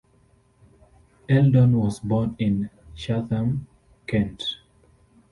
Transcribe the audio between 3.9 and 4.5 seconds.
Kent.